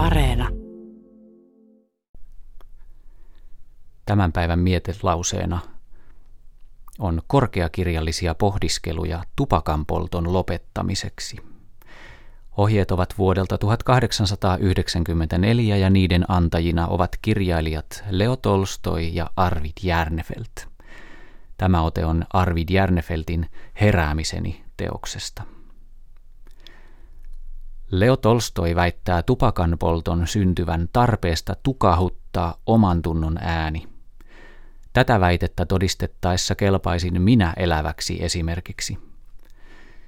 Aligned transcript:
Areena. 0.00 0.48
Tämän 4.06 4.32
päivän 4.32 4.58
mietelauseena 4.58 5.58
on 6.98 7.22
korkeakirjallisia 7.26 8.34
pohdiskeluja 8.34 9.24
tupakanpolton 9.36 10.32
lopettamiseksi. 10.32 11.36
Ohjeet 12.56 12.90
ovat 12.90 13.14
vuodelta 13.18 13.58
1894 13.58 15.76
ja 15.76 15.90
niiden 15.90 16.24
antajina 16.28 16.86
ovat 16.86 17.10
kirjailijat 17.22 18.04
Leo 18.10 18.36
Tolstoi 18.36 19.14
ja 19.14 19.30
Arvid 19.36 19.72
Järnefelt. 19.82 20.68
Tämä 21.56 21.82
ote 21.82 22.04
on 22.04 22.24
Arvid 22.32 22.68
Järnefeltin 22.70 23.46
Heräämiseni 23.80 24.64
teoksesta. 24.76 25.59
Leo 27.90 28.16
Tolstoi 28.16 28.74
väittää 28.74 29.22
tupakan 29.22 29.76
polton 29.78 30.26
syntyvän 30.26 30.88
tarpeesta 30.92 31.56
tukahuttaa 31.62 32.54
oman 32.66 33.02
tunnon 33.02 33.38
ääni. 33.40 33.88
Tätä 34.92 35.20
väitettä 35.20 35.66
todistettaessa 35.66 36.54
kelpaisin 36.54 37.22
minä 37.22 37.54
eläväksi 37.56 38.24
esimerkiksi. 38.24 38.98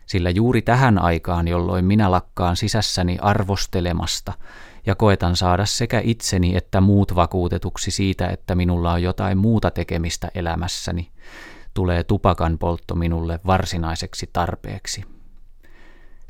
Sillä 0.06 0.30
juuri 0.30 0.62
tähän 0.62 0.98
aikaan, 0.98 1.48
jolloin 1.48 1.84
minä 1.84 2.10
lakkaan 2.10 2.56
sisässäni 2.56 3.18
arvostelemasta 3.20 4.32
ja 4.87 4.95
koetan 4.95 5.37
saada 5.37 5.66
sekä 5.66 6.01
itseni 6.04 6.56
että 6.56 6.80
muut 6.80 7.14
vakuutetuksi 7.14 7.90
siitä, 7.90 8.28
että 8.28 8.54
minulla 8.54 8.92
on 8.92 9.02
jotain 9.02 9.38
muuta 9.38 9.70
tekemistä 9.70 10.28
elämässäni, 10.34 11.10
tulee 11.74 12.04
tupakan 12.04 12.59
poltto 12.59 12.95
minulle 12.95 13.40
varsinaiseksi 13.46 14.30
tarpeeksi. 14.32 15.04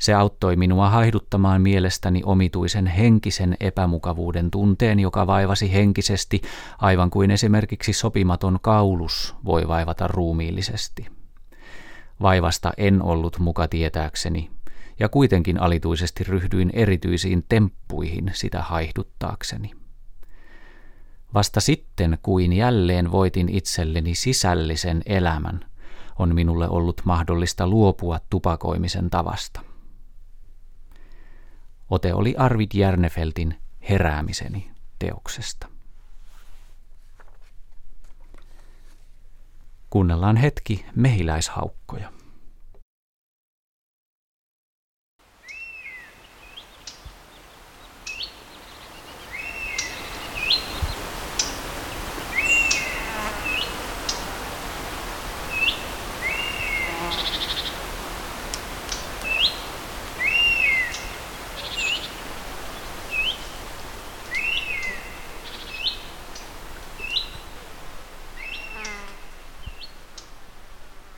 Se 0.03 0.13
auttoi 0.13 0.55
minua 0.55 0.89
haihduttamaan 0.89 1.61
mielestäni 1.61 2.21
omituisen 2.25 2.87
henkisen 2.87 3.57
epämukavuuden 3.59 4.51
tunteen, 4.51 4.99
joka 4.99 5.27
vaivasi 5.27 5.73
henkisesti, 5.73 6.41
aivan 6.77 7.09
kuin 7.09 7.31
esimerkiksi 7.31 7.93
sopimaton 7.93 8.59
kaulus 8.61 9.35
voi 9.45 9.67
vaivata 9.67 10.07
ruumiillisesti. 10.07 11.07
Vaivasta 12.21 12.71
en 12.77 13.01
ollut 13.01 13.39
muka 13.39 13.67
tietääkseni, 13.67 14.51
ja 14.99 15.09
kuitenkin 15.09 15.61
alituisesti 15.61 16.23
ryhdyin 16.23 16.69
erityisiin 16.73 17.45
temppuihin 17.49 18.31
sitä 18.33 18.61
haihduttaakseni. 18.61 19.71
Vasta 21.33 21.61
sitten, 21.61 22.17
kuin 22.23 22.53
jälleen 22.53 23.11
voitin 23.11 23.49
itselleni 23.49 24.15
sisällisen 24.15 25.01
elämän, 25.05 25.59
on 26.19 26.35
minulle 26.35 26.69
ollut 26.69 27.01
mahdollista 27.05 27.67
luopua 27.67 28.19
tupakoimisen 28.29 29.09
tavasta. 29.09 29.72
Ote 31.93 32.13
oli 32.13 32.35
Arvid 32.37 32.71
Järnefeltin 32.73 33.57
Heräämiseni 33.89 34.71
teoksesta. 34.99 35.67
Kuunnellaan 39.89 40.37
hetki 40.37 40.85
mehiläishaukkoja. 40.95 42.11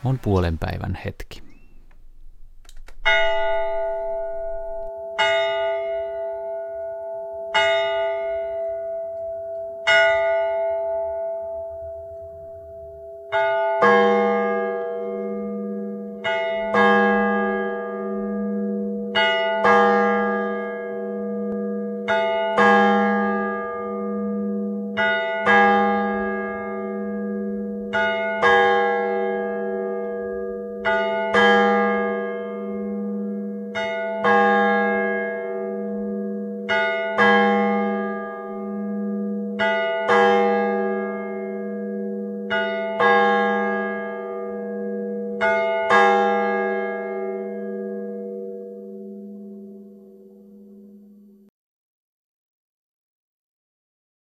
On 0.05 0.19
puolen 0.19 0.57
päivän 0.57 0.99
hetki. 1.05 1.44